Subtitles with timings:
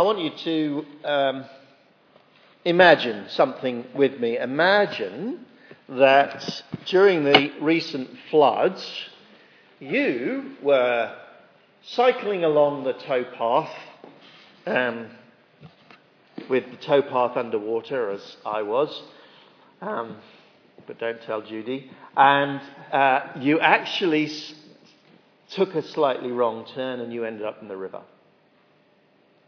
[0.00, 1.44] I want you to um,
[2.64, 4.38] imagine something with me.
[4.38, 5.44] Imagine
[5.90, 8.82] that during the recent floods,
[9.78, 11.14] you were
[11.82, 13.68] cycling along the towpath
[14.64, 15.10] um,
[16.48, 19.02] with the towpath underwater, as I was.
[19.82, 20.16] Um,
[20.86, 21.90] but don't tell Judy.
[22.16, 24.54] And uh, you actually s-
[25.50, 28.00] took a slightly wrong turn and you ended up in the river.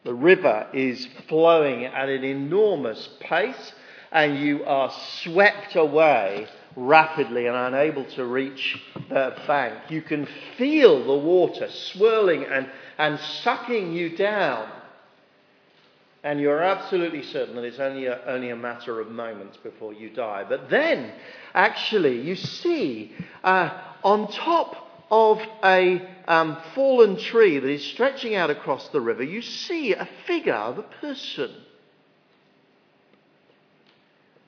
[0.04, 3.72] The river is flowing at an enormous pace,
[4.10, 9.90] and you are swept away rapidly and unable to reach the bank.
[9.90, 10.26] You can
[10.56, 12.68] feel the water swirling and,
[12.98, 14.68] and sucking you down.
[16.24, 20.10] And you're absolutely certain that it's only a, only a matter of moments before you
[20.10, 20.44] die.
[20.48, 21.12] But then,
[21.52, 23.12] actually, you see
[23.42, 23.70] uh,
[24.04, 29.42] on top of a um, fallen tree that is stretching out across the river, you
[29.42, 31.50] see a figure of a person.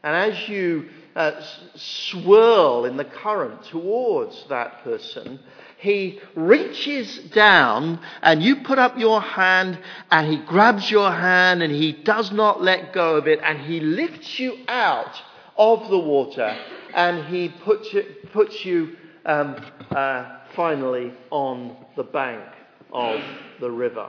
[0.03, 1.41] And as you uh,
[1.75, 5.41] swirl in the current towards that person,
[5.79, 9.79] he reaches down and you put up your hand
[10.11, 13.81] and he grabs your hand and he does not let go of it and he
[13.81, 15.15] lifts you out
[15.57, 16.57] of the water
[16.95, 19.57] and he puts you, puts you um,
[19.91, 22.45] uh, finally on the bank
[22.93, 23.21] of
[23.61, 24.09] the river.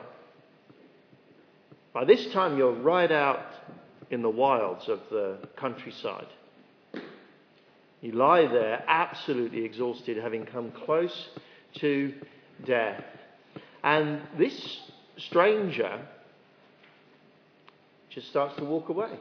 [1.94, 3.46] By this time, you're right out
[4.12, 6.28] in the wilds of the countryside.
[8.02, 11.30] You lie there absolutely exhausted, having come close
[11.80, 12.14] to
[12.66, 13.04] death.
[13.84, 14.82] And this
[15.18, 16.06] stranger
[18.10, 19.18] just starts to walk away.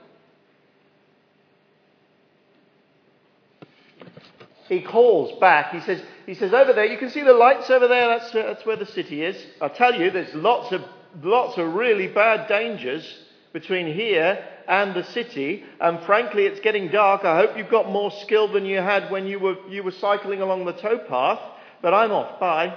[4.75, 5.72] He calls back.
[5.72, 8.08] He says, he says, over there, you can see the lights over there.
[8.08, 9.36] That's, that's where the city is.
[9.61, 10.83] I tell you, there's lots of,
[11.22, 13.06] lots of really bad dangers
[13.53, 15.64] between here and the city.
[15.81, 17.25] And frankly, it's getting dark.
[17.25, 20.41] I hope you've got more skill than you had when you were, you were cycling
[20.41, 21.41] along the towpath.
[21.82, 22.41] But I'm off.
[22.41, 22.76] Bye.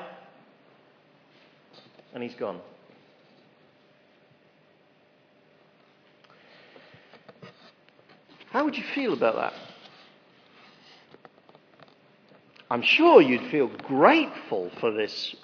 [2.13, 2.59] And he's gone.
[8.51, 9.66] How would you feel about that?
[12.69, 15.35] I'm sure you'd feel grateful for this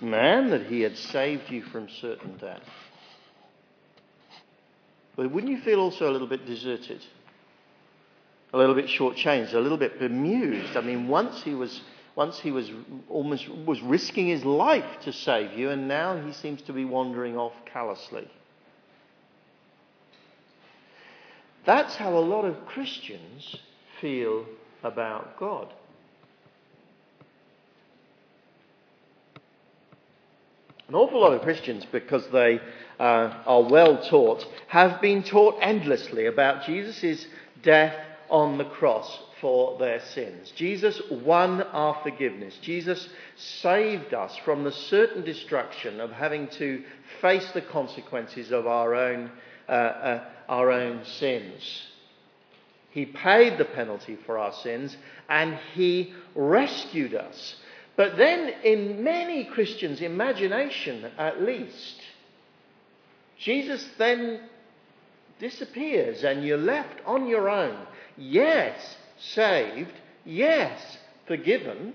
[0.00, 2.62] man that he had saved you from certain death.
[5.16, 7.04] But wouldn't you feel also a little bit deserted?
[8.52, 10.76] A little bit shortchanged, a little bit bemused?
[10.76, 11.80] I mean, once he was,
[12.14, 12.70] once he was
[13.08, 17.36] almost was risking his life to save you, and now he seems to be wandering
[17.36, 18.28] off callously.
[21.64, 23.56] That's how a lot of Christians
[24.00, 24.46] feel
[24.82, 25.72] about God.
[30.90, 32.58] An awful lot of Christians, because they
[32.98, 37.28] uh, are well taught, have been taught endlessly about Jesus'
[37.62, 37.94] death
[38.28, 40.52] on the cross for their sins.
[40.56, 42.58] Jesus won our forgiveness.
[42.60, 46.82] Jesus saved us from the certain destruction of having to
[47.20, 49.30] face the consequences of our own,
[49.68, 51.84] uh, uh, our own sins.
[52.90, 54.96] He paid the penalty for our sins
[55.28, 57.54] and he rescued us.
[58.00, 62.00] But then, in many Christians' imagination at least,
[63.38, 64.40] Jesus then
[65.38, 67.76] disappears and you're left on your own.
[68.16, 69.92] Yes, saved.
[70.24, 70.80] Yes,
[71.26, 71.92] forgiven.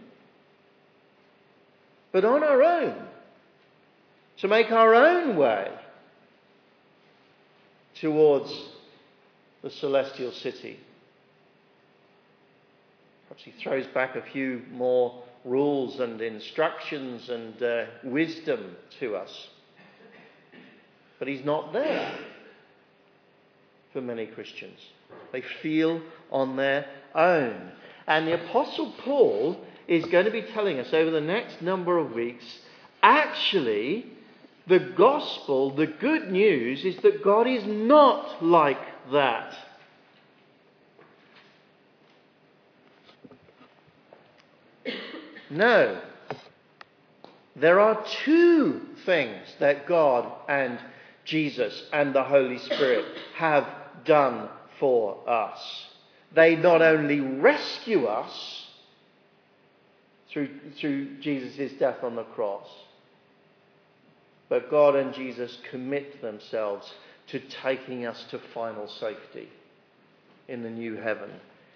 [2.12, 3.08] But on our own.
[4.42, 5.72] To make our own way
[8.00, 8.54] towards
[9.64, 10.80] the celestial city.
[13.28, 19.48] Perhaps he throws back a few more rules and instructions and uh, wisdom to us.
[21.20, 22.18] But he's not there
[23.94, 24.80] for many Christians.
[25.32, 26.02] They feel
[26.32, 27.72] on their own.
[28.08, 29.58] And the Apostle Paul
[29.88, 32.44] is going to be telling us over the next number of weeks
[33.06, 34.06] actually,
[34.68, 38.82] the gospel, the good news, is that God is not like
[39.12, 39.56] that.
[45.56, 46.02] No.
[47.56, 50.78] There are two things that God and
[51.24, 53.06] Jesus and the Holy Spirit
[53.36, 53.66] have
[54.04, 54.50] done
[54.80, 55.60] for us.
[56.34, 58.68] They not only rescue us
[60.30, 62.68] through, through Jesus' death on the cross,
[64.50, 66.94] but God and Jesus commit themselves
[67.28, 69.48] to taking us to final safety
[70.50, 71.32] in the new heaven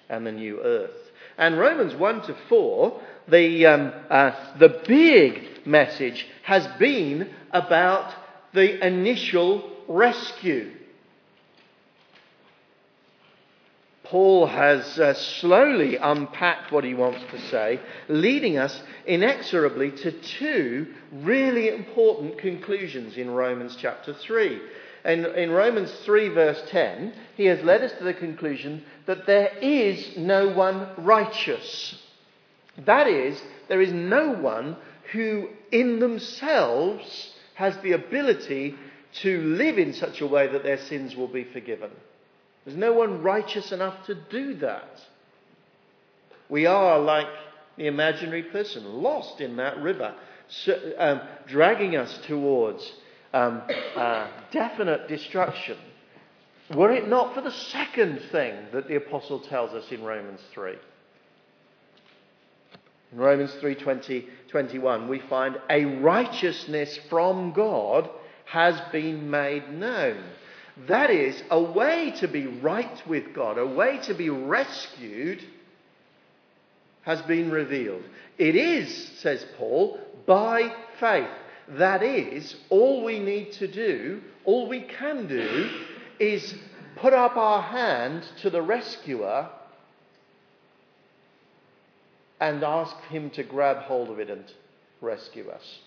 [0.10, 0.92] and the new earth.
[1.38, 8.14] And Romans 1 to 4, the, um, uh, the big message has been about
[8.54, 10.72] the initial rescue.
[14.04, 20.88] Paul has uh, slowly unpacked what he wants to say, leading us inexorably to two
[21.12, 24.60] really important conclusions in Romans chapter 3.
[25.04, 29.52] And in Romans 3, verse 10, he has led us to the conclusion that there
[29.62, 31.96] is no one righteous.
[32.86, 34.76] That is, there is no one
[35.12, 38.76] who in themselves has the ability
[39.22, 41.92] to live in such a way that their sins will be forgiven.
[42.66, 45.02] There's no one righteous enough to do that.
[46.50, 47.28] We are like
[47.78, 50.14] the imaginary person, lost in that river,
[50.50, 52.92] so, um, dragging us towards
[53.34, 53.62] um,
[53.96, 55.78] uh, definite destruction.
[56.76, 60.74] Were it not for the second thing that the apostle tells us in Romans 3.
[63.12, 68.10] In Romans 3:20, 21, we find a righteousness from God
[68.46, 70.24] has been made known.
[70.88, 75.44] That is, a way to be right with God, a way to be rescued,
[77.02, 78.04] has been revealed.
[78.38, 81.28] It is, says Paul, by faith.
[81.72, 85.70] That is, all we need to do, all we can do,
[86.20, 86.56] is
[86.96, 89.50] put up our hand to the rescuer
[92.40, 94.46] and ask him to grab hold of it and
[95.02, 95.80] rescue us.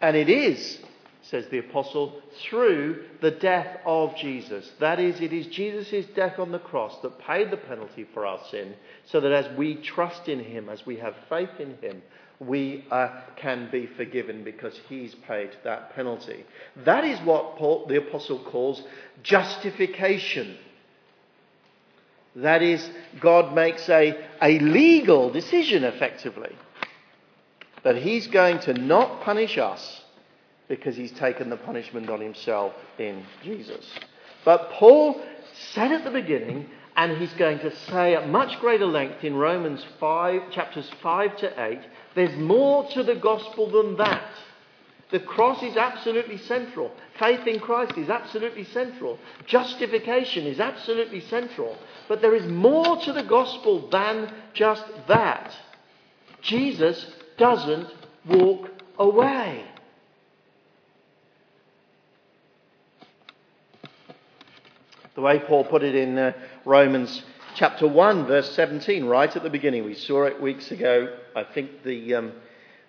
[0.00, 0.78] And it is,
[1.22, 4.68] says the apostle, through the death of Jesus.
[4.80, 8.40] That is, it is Jesus' death on the cross that paid the penalty for our
[8.50, 8.74] sin,
[9.06, 12.02] so that as we trust in him, as we have faith in him,
[12.46, 16.44] we uh, can be forgiven because he's paid that penalty.
[16.84, 18.82] That is what Paul, the apostle calls
[19.22, 20.56] justification.
[22.36, 22.88] That is,
[23.20, 26.56] God makes a, a legal decision effectively
[27.84, 30.02] that he's going to not punish us
[30.68, 33.84] because he's taken the punishment on himself in Jesus.
[34.44, 35.20] But Paul
[35.72, 39.84] said at the beginning, and he's going to say at much greater length in Romans
[39.98, 41.78] 5, chapters 5 to 8,
[42.14, 44.30] there's more to the gospel than that.
[45.10, 46.90] The cross is absolutely central.
[47.18, 49.18] Faith in Christ is absolutely central.
[49.46, 51.76] Justification is absolutely central.
[52.08, 55.54] But there is more to the gospel than just that.
[56.40, 57.06] Jesus
[57.36, 57.88] doesn't
[58.26, 59.64] walk away.
[65.14, 66.32] The way Paul put it in uh,
[66.64, 67.22] Romans
[67.54, 69.84] chapter 1, verse 17, right at the beginning.
[69.84, 71.14] We saw it weeks ago.
[71.36, 72.32] I think the, um,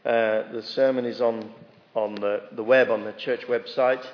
[0.05, 1.51] uh, the sermon is on,
[1.95, 4.05] on the, the web, on the church website.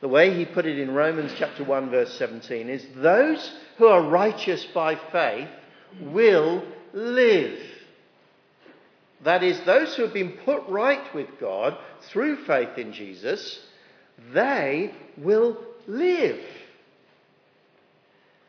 [0.00, 4.02] The way he put it in Romans chapter 1, verse 17 is those who are
[4.02, 5.48] righteous by faith
[6.00, 7.58] will live.
[9.24, 13.58] That is, those who have been put right with God through faith in Jesus,
[14.32, 16.40] they will live.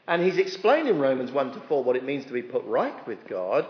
[0.10, 3.08] And he's explained in Romans 1 to 4 what it means to be put right
[3.08, 3.68] with God.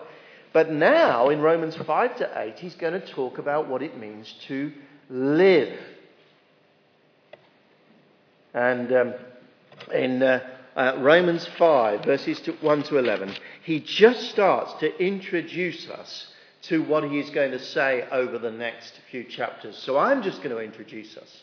[0.53, 4.33] But now, in Romans 5 to 8, he's going to talk about what it means
[4.47, 4.71] to
[5.09, 5.77] live.
[8.53, 9.13] And um,
[9.93, 10.39] in uh,
[10.77, 13.35] uh, Romans 5, verses 1 to 11,
[13.65, 16.27] he just starts to introduce us
[16.61, 19.77] to what he is going to say over the next few chapters.
[19.77, 21.41] So I'm just going to introduce us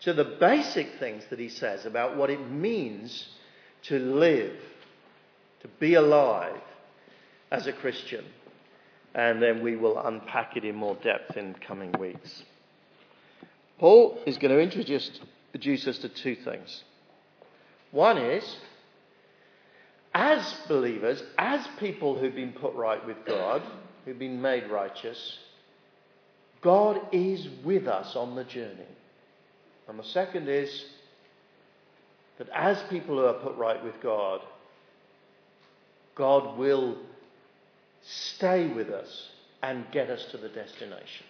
[0.00, 3.30] to the basic things that he says about what it means
[3.84, 4.56] to live,
[5.60, 6.60] to be alive
[7.50, 8.24] as a Christian.
[9.14, 12.42] And then we will unpack it in more depth in coming weeks.
[13.78, 15.10] Paul is going to introduce,
[15.54, 16.84] introduce us to two things.
[17.92, 18.56] One is,
[20.12, 23.62] as believers, as people who've been put right with God,
[24.04, 25.38] who've been made righteous,
[26.62, 28.88] God is with us on the journey.
[29.88, 30.84] And the second is,
[32.38, 34.40] that as people who are put right with God,
[36.14, 36.96] God will
[38.02, 39.28] stay with us
[39.62, 41.26] and get us to the destination.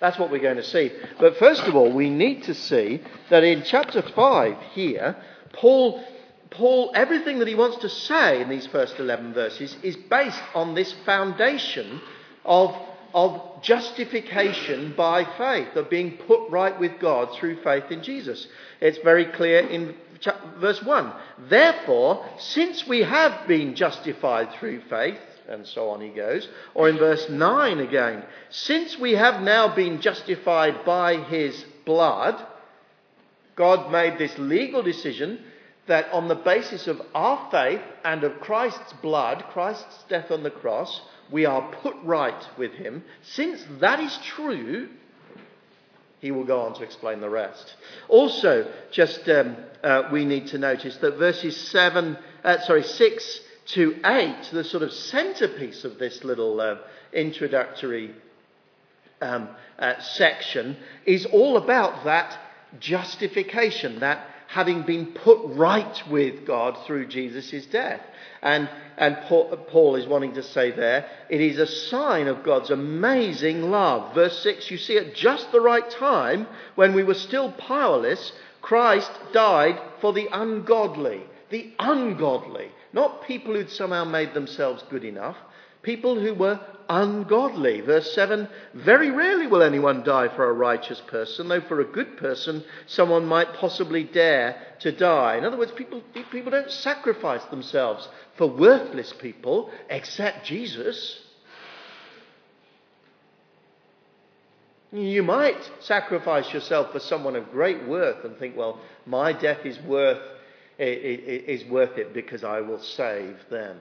[0.00, 0.90] That's what we're going to see.
[1.18, 5.16] But first of all, we need to see that in chapter 5 here,
[5.52, 6.04] Paul,
[6.50, 10.74] Paul, everything that he wants to say in these first 11 verses is based on
[10.74, 12.00] this foundation
[12.44, 12.74] of
[13.14, 18.46] of justification by faith, of being put right with God through faith in Jesus.
[18.80, 19.94] It's very clear in
[20.58, 21.12] verse 1.
[21.48, 25.18] Therefore, since we have been justified through faith,
[25.48, 26.48] and so on he goes.
[26.74, 32.44] Or in verse 9 again, since we have now been justified by his blood,
[33.54, 35.38] God made this legal decision
[35.86, 40.50] that on the basis of our faith and of Christ's blood, Christ's death on the
[40.50, 43.04] cross, we are put right with him.
[43.22, 44.88] Since that is true,
[46.24, 47.74] He will go on to explain the rest.
[48.08, 53.40] Also, just um, uh, we need to notice that verses seven, uh, sorry, six
[53.74, 56.76] to eight, the sort of centerpiece of this little uh,
[57.12, 58.14] introductory
[59.20, 62.38] um, uh, section, is all about that
[62.80, 68.00] justification, that having been put right with God through Jesus' death.
[68.42, 73.70] And, and Paul is wanting to say there, it is a sign of God's amazing
[73.70, 74.14] love.
[74.14, 79.10] Verse 6, you see, at just the right time, when we were still powerless, Christ
[79.32, 81.22] died for the ungodly.
[81.50, 82.70] The ungodly.
[82.92, 85.36] Not people who'd somehow made themselves good enough,
[85.84, 87.80] people who were ungodly.
[87.80, 92.16] Verse 7 Very rarely will anyone die for a righteous person, though for a good
[92.16, 95.36] person someone might possibly dare to die.
[95.36, 101.20] In other words, people, people don't sacrifice themselves for worthless people except Jesus.
[104.92, 109.76] You might sacrifice yourself for someone of great worth and think, well, my death is
[109.80, 110.22] worth,
[110.78, 113.76] is worth it because I will save them.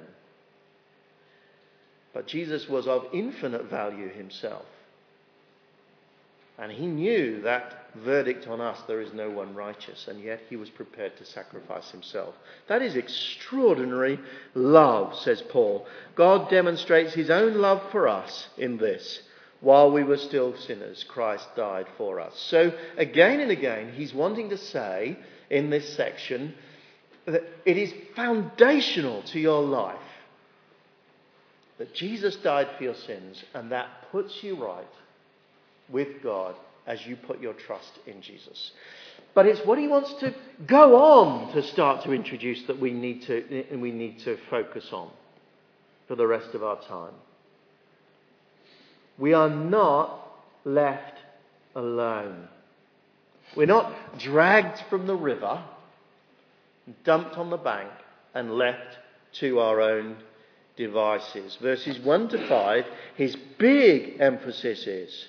[2.14, 4.66] But Jesus was of infinite value himself.
[6.58, 10.56] And he knew that verdict on us, there is no one righteous, and yet he
[10.56, 12.36] was prepared to sacrifice himself.
[12.68, 14.20] That is extraordinary
[14.54, 15.88] love, says Paul.
[16.16, 19.22] God demonstrates his own love for us in this.
[19.62, 22.38] While we were still sinners, Christ died for us.
[22.38, 25.18] So, again and again, he's wanting to say
[25.50, 26.54] in this section
[27.26, 29.98] that it is foundational to your life
[31.78, 34.86] that Jesus died for your sins, and that puts you right
[35.90, 38.72] with God as you put your trust in Jesus.
[39.34, 40.34] But it's what he wants to
[40.68, 45.10] go on to start to introduce that we need to, we need to focus on
[46.08, 47.14] for the rest of our time.
[49.18, 50.28] We are not
[50.66, 51.18] left
[51.76, 52.48] alone.
[53.56, 55.64] We're not dragged from the river,
[57.04, 57.92] dumped on the bank,
[58.34, 58.98] and left
[59.40, 60.18] to our own
[60.76, 61.58] devices.
[61.62, 65.28] Verses 1 to 5, his big emphasis is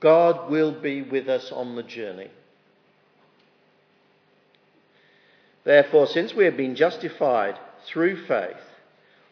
[0.00, 2.30] God will be with us on the journey.
[5.64, 8.56] Therefore, since we have been justified through faith,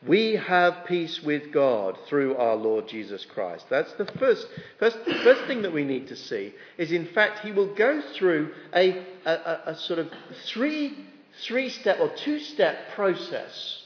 [0.06, 3.64] we have peace with God through our Lord Jesus Christ.
[3.70, 4.46] That's the first,
[4.78, 8.52] first, first thing that we need to see is, in fact, he will go through
[8.74, 10.10] a, a, a sort of
[10.46, 11.06] three,
[11.44, 13.82] three step or two step process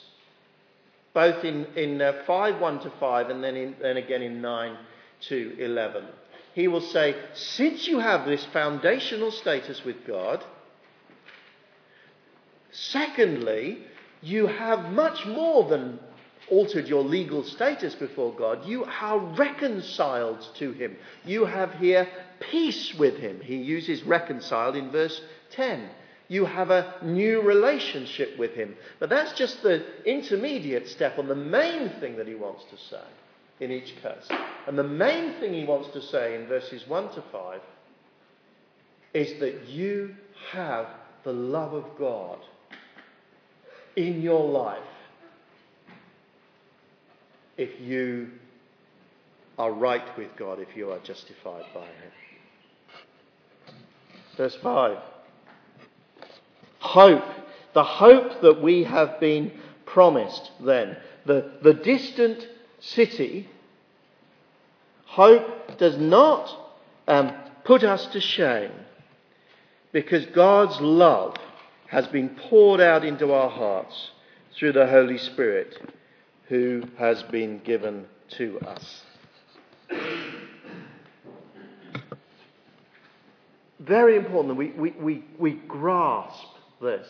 [1.13, 4.77] both in, in uh, 5 1 to 5 and then, in, then again in 9
[5.29, 6.05] to 11.
[6.55, 10.45] He will say, Since you have this foundational status with God,
[12.71, 13.79] secondly,
[14.23, 15.99] you have much more than
[16.49, 18.67] altered your legal status before God.
[18.67, 20.97] You are reconciled to Him.
[21.25, 22.09] You have here
[22.51, 23.41] peace with Him.
[23.41, 25.21] He uses reconciled in verse
[25.53, 25.89] 10
[26.31, 28.77] you have a new relationship with him.
[29.01, 33.03] But that's just the intermediate step on the main thing that he wants to say
[33.59, 34.29] in each case.
[34.69, 37.61] And the main thing he wants to say in verses 1 to 5
[39.13, 40.15] is that you
[40.53, 40.87] have
[41.25, 42.39] the love of God
[43.97, 44.79] in your life
[47.57, 48.31] if you
[49.59, 52.13] are right with God, if you are justified by Him.
[54.37, 54.97] Verse 5
[56.81, 57.25] hope,
[57.75, 59.53] the hope that we have been
[59.87, 60.97] promised then.
[61.27, 62.47] The, the distant
[62.81, 63.49] city,
[65.05, 66.51] hope does not
[67.07, 67.33] um,
[67.65, 68.73] put us to shame
[69.93, 71.37] because God's love
[71.89, 74.11] has been poured out into our hearts
[74.57, 75.77] through the Holy Spirit
[76.49, 79.03] who has been given to us.
[83.81, 86.47] Very important that we, we, we, we grasp
[86.81, 87.07] this.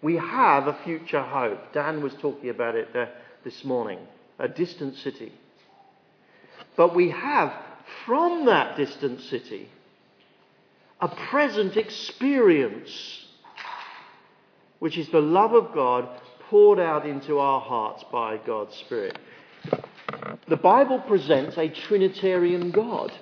[0.00, 1.72] We have a future hope.
[1.72, 3.06] Dan was talking about it uh,
[3.44, 3.98] this morning
[4.38, 5.32] a distant city.
[6.76, 7.52] But we have,
[8.06, 9.68] from that distant city,
[11.00, 13.24] a present experience,
[14.78, 16.08] which is the love of God
[16.48, 19.18] poured out into our hearts by God's Spirit.
[20.48, 23.12] The Bible presents a Trinitarian God.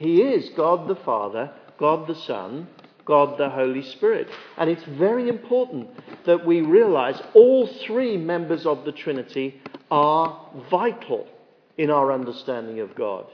[0.00, 2.68] He is God the Father, God the Son,
[3.04, 4.28] God the Holy Spirit.
[4.56, 5.90] And it's very important
[6.24, 10.40] that we realize all three members of the Trinity are
[10.70, 11.28] vital
[11.76, 13.26] in our understanding of God.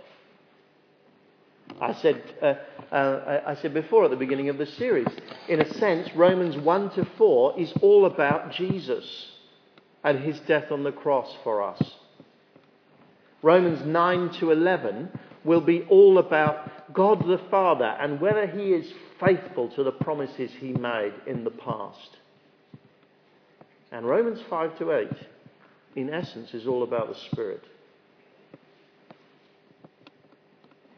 [1.81, 2.55] I said, uh,
[2.93, 5.07] uh, I said before at the beginning of the series,
[5.49, 9.29] in a sense, Romans 1 to 4 is all about Jesus
[10.03, 11.81] and his death on the cross for us.
[13.41, 15.11] Romans 9 to 11
[15.47, 20.51] will be all about God the Father and whether He is faithful to the promises
[20.59, 22.19] He made in the past.
[23.93, 25.09] And Romans 5 to 8,
[25.95, 27.63] in essence, is all about the Spirit.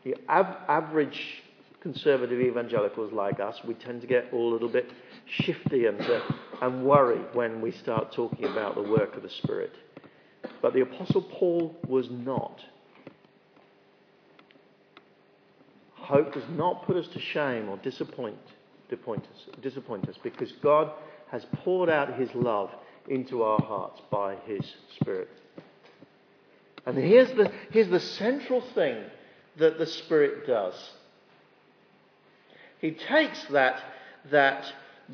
[0.04, 1.42] The av- average
[1.80, 4.90] conservative evangelicals like us, we tend to get all a little bit
[5.26, 6.20] shifty and, uh,
[6.62, 9.72] and worry when we start talking about the work of the Spirit.
[10.62, 12.60] But the Apostle Paul was not.
[16.08, 18.38] Hope does not put us to shame or disappoint,
[18.88, 20.90] disappoint, us, disappoint us because God
[21.30, 22.70] has poured out his love
[23.08, 24.64] into our hearts by his
[24.98, 25.28] Spirit.
[26.86, 29.04] And here's the, here's the central thing
[29.58, 30.72] that the Spirit does.
[32.80, 33.78] He takes that,
[34.30, 34.64] that,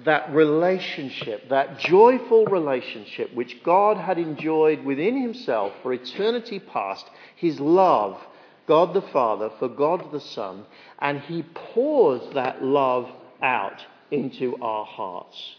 [0.04, 7.58] that relationship, that joyful relationship which God had enjoyed within himself for eternity past, his
[7.58, 8.16] love,
[8.66, 10.64] God the Father, for God the Son,
[10.98, 13.08] and he pours that love
[13.42, 15.56] out into our hearts.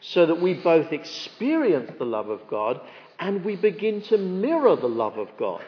[0.00, 2.80] So that we both experience the love of God
[3.20, 5.62] and we begin to mirror the love of God.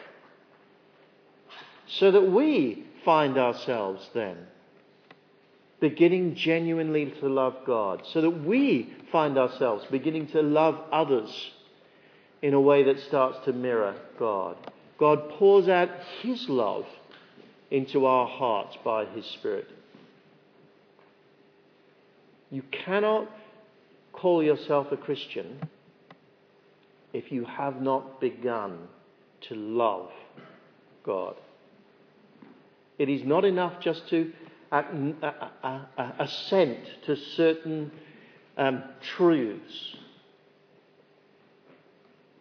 [1.86, 4.38] So that we find ourselves then
[5.80, 11.30] beginning genuinely to love God, so that we find ourselves beginning to love others
[12.40, 14.56] in a way that starts to mirror God.
[14.98, 15.90] God pours out
[16.22, 16.84] His love
[17.70, 19.66] into our hearts by His Spirit.
[22.50, 23.28] You cannot
[24.12, 25.60] call yourself a Christian
[27.12, 28.78] if you have not begun
[29.48, 30.10] to love
[31.04, 31.34] God.
[32.98, 34.32] It is not enough just to
[36.18, 37.90] assent to certain
[38.56, 38.82] um,
[39.16, 39.96] truths.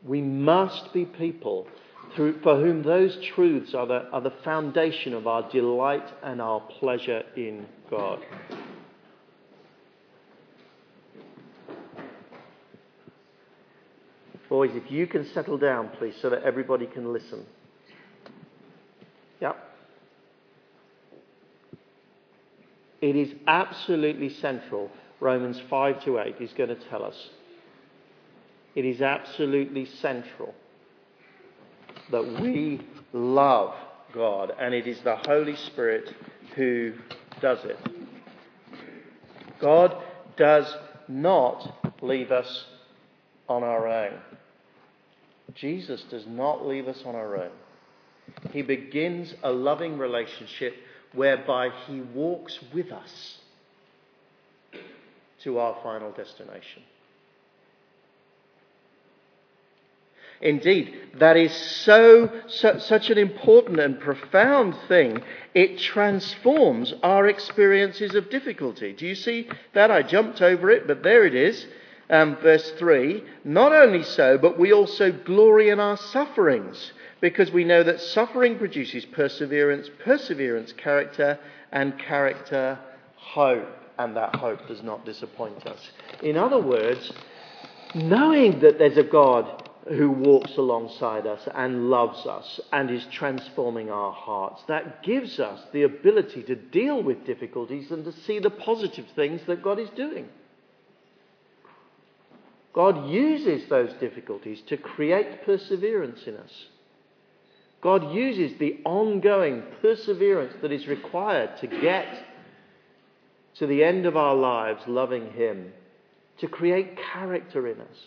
[0.05, 1.67] We must be people
[2.15, 6.59] through, for whom those truths are the, are the foundation of our delight and our
[6.79, 8.19] pleasure in God.
[14.49, 17.43] Boys, if you can settle down, please, so that everybody can listen.
[19.41, 19.57] Yep.
[23.01, 24.91] It is absolutely central.
[25.19, 27.15] Romans 5 to 8 is going to tell us.
[28.75, 30.53] It is absolutely central
[32.13, 32.79] that we
[33.11, 33.73] love
[34.13, 36.13] God, and it is the Holy Spirit
[36.55, 36.93] who
[37.41, 37.77] does it.
[39.59, 39.97] God
[40.37, 40.71] does
[41.07, 42.65] not leave us
[43.49, 44.19] on our own.
[45.55, 47.51] Jesus does not leave us on our own.
[48.51, 50.75] He begins a loving relationship
[51.13, 53.37] whereby He walks with us
[55.43, 56.83] to our final destination.
[60.43, 65.23] Indeed, that is so, so, such an important and profound thing.
[65.55, 68.91] It transforms our experiences of difficulty.
[68.91, 69.89] Do you see that?
[69.89, 71.65] I jumped over it, but there it is.
[72.09, 77.63] Um, verse 3 Not only so, but we also glory in our sufferings because we
[77.63, 81.39] know that suffering produces perseverance, perseverance, character,
[81.71, 82.77] and character,
[83.15, 83.69] hope.
[83.97, 85.79] And that hope does not disappoint us.
[86.21, 87.13] In other words,
[87.95, 93.89] knowing that there's a God who walks alongside us and loves us and is transforming
[93.89, 98.49] our hearts, that gives us the ability to deal with difficulties and to see the
[98.49, 100.29] positive things that God is doing.
[102.73, 106.51] God uses those difficulties to create perseverance in us.
[107.81, 112.07] God uses the ongoing perseverance that is required to get
[113.55, 115.73] to the end of our lives loving Him
[116.39, 117.97] to create character in us.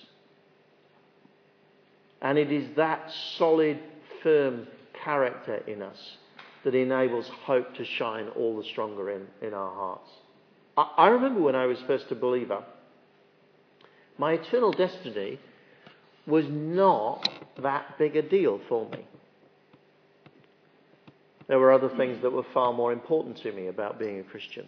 [2.22, 3.78] And it is that solid,
[4.22, 4.66] firm
[5.04, 6.16] character in us
[6.64, 10.10] that enables hope to shine all the stronger in, in our hearts.
[10.76, 12.64] I, I remember when I was first a believer,
[14.18, 15.38] my eternal destiny
[16.26, 17.28] was not
[17.62, 19.06] that big a deal for me.
[21.46, 24.66] There were other things that were far more important to me about being a Christian.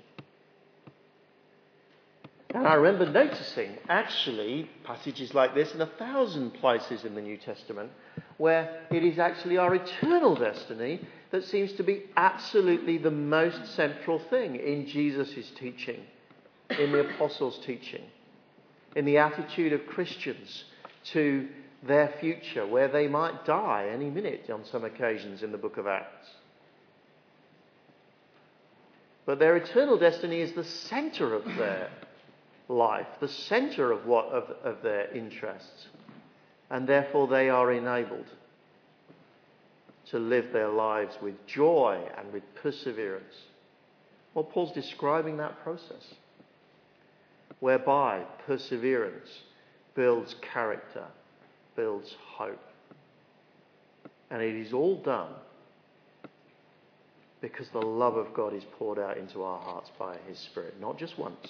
[2.69, 7.91] I remember noticing, actually, passages like this in a thousand places in the New Testament,
[8.37, 11.01] where it is actually our eternal destiny
[11.31, 16.03] that seems to be absolutely the most central thing in Jesus' teaching,
[16.79, 18.03] in the apostles' teaching,
[18.95, 20.65] in the attitude of Christians
[21.13, 21.49] to
[21.85, 25.87] their future, where they might die any minute on some occasions in the book of
[25.87, 26.29] Acts.
[29.25, 31.89] But their eternal destiny is the center of their
[32.69, 35.87] life, the center of what of, of their interests.
[36.71, 38.27] And therefore they are enabled
[40.11, 43.35] to live their lives with joy and with perseverance.
[44.35, 46.15] Well, Paul's describing that process
[47.61, 49.29] whereby perseverance
[49.95, 51.05] builds character,
[51.75, 52.63] builds hope.
[54.31, 55.33] And it is all done
[57.41, 60.99] because the love of God is poured out into our hearts by His Spirit, not
[60.99, 61.49] just once,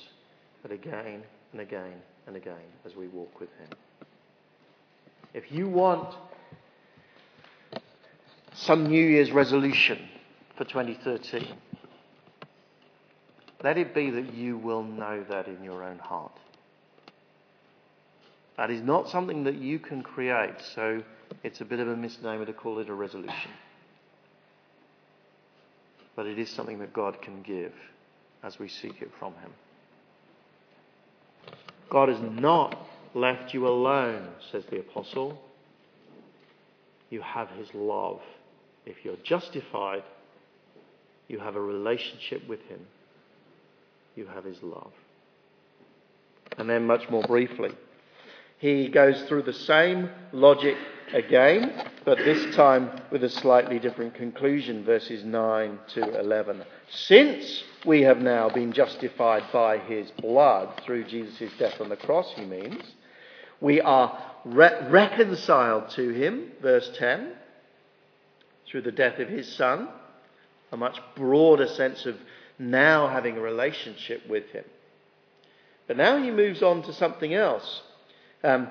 [0.69, 1.95] but again and again
[2.27, 3.69] and again as we walk with Him.
[5.35, 6.15] If you want
[8.55, 9.99] some New Year's resolution
[10.57, 11.47] for 2013,
[13.63, 16.33] let it be that you will know that in your own heart.
[18.57, 21.03] That is not something that you can create, so
[21.45, 23.53] it's a bit of a misnomer to call it a resolution.
[26.17, 27.73] But it is something that God can give
[28.43, 29.53] as we seek it from Him.
[31.91, 32.79] God has not
[33.15, 35.41] left you alone, says the Apostle.
[37.11, 38.21] You have His love.
[38.85, 40.03] If you're justified,
[41.29, 42.81] you have a relationship with Him.
[44.17, 44.93] You have His love.
[46.57, 47.71] And then, much more briefly,
[48.59, 50.77] he goes through the same logic
[51.13, 56.63] again, but this time with a slightly different conclusion, verses 9 to 11.
[56.91, 62.33] Since we have now been justified by his blood through Jesus' death on the cross,
[62.37, 62.83] he means,
[63.61, 67.33] we are re- reconciled to him, verse 10,
[68.67, 69.89] through the death of his son,
[70.73, 72.17] a much broader sense of
[72.59, 74.65] now having a relationship with him.
[75.87, 77.83] But now he moves on to something else.
[78.45, 78.69] Um,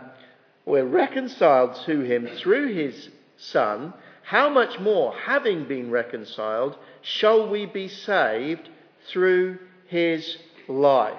[0.68, 3.94] we're reconciled to him through his Son.
[4.24, 8.70] How much more, having been reconciled, shall we be saved
[9.08, 11.18] through his life?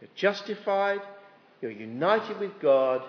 [0.00, 1.00] You're justified,
[1.60, 3.02] you're united with God,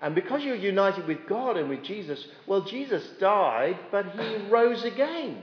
[0.00, 4.84] and because you're united with God and with Jesus, well, Jesus died, but he rose
[4.84, 5.42] again.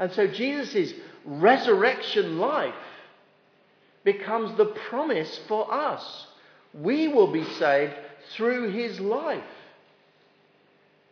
[0.00, 0.92] And so Jesus'
[1.24, 2.74] resurrection life
[4.06, 6.26] becomes the promise for us.
[6.72, 7.92] We will be saved
[8.34, 9.42] through his life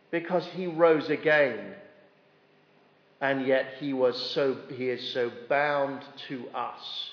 [0.09, 1.75] because he rose again.
[3.21, 7.11] And yet he was so he is so bound to us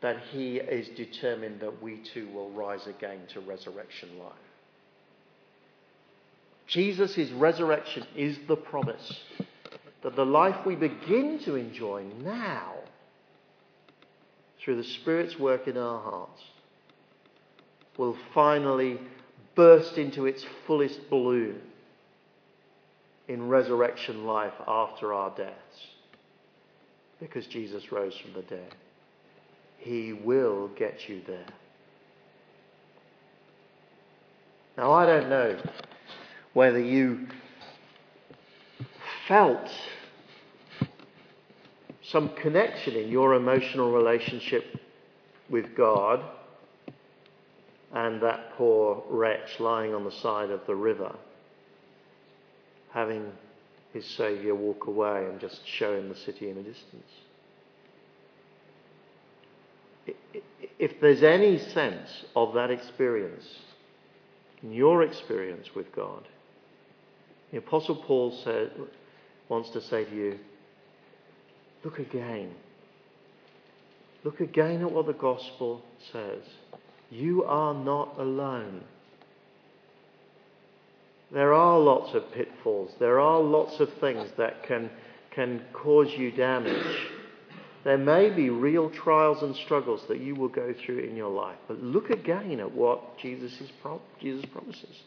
[0.00, 4.32] that he is determined that we too will rise again to resurrection life.
[6.66, 9.20] Jesus' resurrection is the promise
[10.02, 12.79] that the life we begin to enjoy now
[14.62, 16.42] through the Spirit's work in our hearts,
[17.96, 18.98] will finally
[19.54, 21.60] burst into its fullest bloom
[23.28, 25.86] in resurrection life after our deaths.
[27.20, 28.74] Because Jesus rose from the dead.
[29.78, 31.46] He will get you there.
[34.76, 35.60] Now, I don't know
[36.54, 37.26] whether you
[39.28, 39.70] felt
[42.10, 44.64] some connection in your emotional relationship
[45.48, 46.20] with God
[47.92, 51.14] and that poor wretch lying on the side of the river,
[52.92, 53.30] having
[53.92, 57.10] his Saviour walk away and just show him the city in a distance.
[60.78, 63.44] If there's any sense of that experience,
[64.62, 66.26] in your experience with God,
[67.50, 68.70] the Apostle Paul said,
[69.48, 70.38] wants to say to you,
[71.84, 72.52] Look again.
[74.24, 76.42] Look again at what the gospel says.
[77.10, 78.82] You are not alone.
[81.32, 82.92] There are lots of pitfalls.
[82.98, 84.90] There are lots of things that can,
[85.30, 86.96] can cause you damage.
[87.84, 91.56] There may be real trials and struggles that you will go through in your life.
[91.66, 93.70] But look again at what Jesus, is
[94.20, 95.02] Jesus promises.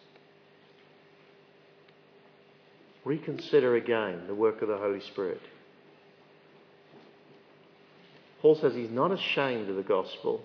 [3.06, 5.42] Reconsider again the work of the Holy Spirit.
[8.44, 10.42] Paul says he's not ashamed of the gospel.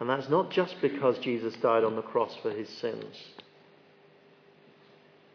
[0.00, 3.14] And that's not just because Jesus died on the cross for his sins.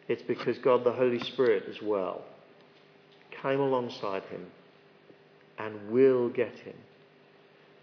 [0.07, 2.23] It's because God the Holy Spirit as well
[3.43, 4.47] came alongside him
[5.59, 6.75] and will get him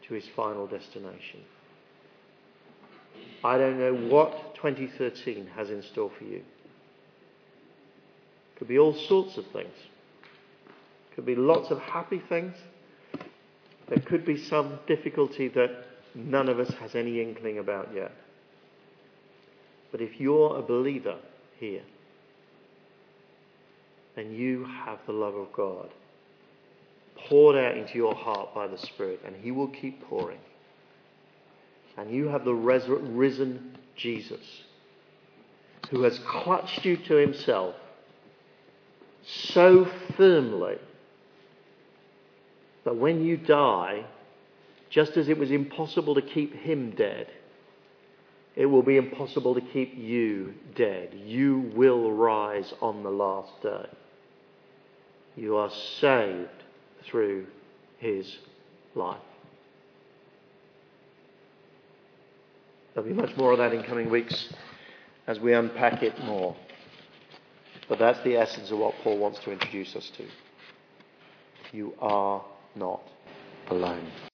[0.09, 1.41] to his final destination.
[3.45, 6.43] I don't know what 2013 has in store for you.
[8.59, 9.75] Could be all sorts of things.
[11.15, 12.57] Could be lots of happy things.
[13.91, 15.71] There could be some difficulty that
[16.15, 18.13] none of us has any inkling about yet.
[19.93, 21.19] But if you're a believer
[21.59, 21.83] here,
[24.17, 25.91] then you have the love of God
[27.29, 30.39] poured out into your heart by the Spirit, and He will keep pouring.
[31.97, 34.63] And you have the risen Jesus
[35.91, 37.75] who has clutched you to himself
[39.27, 40.77] so firmly
[42.85, 44.05] that when you die,
[44.89, 47.29] just as it was impossible to keep him dead,
[48.57, 51.15] it will be impossible to keep you dead.
[51.15, 53.87] You will rise on the last day.
[55.37, 56.49] You are saved
[57.05, 57.47] through
[57.99, 58.39] his
[58.95, 59.21] life.
[62.95, 64.53] There'll be much more of that in coming weeks
[65.27, 66.57] as we unpack it more.
[67.89, 70.27] But that's the essence of what Paul wants to introduce us to.
[71.73, 72.45] You are
[72.77, 73.03] not
[73.71, 74.30] alone.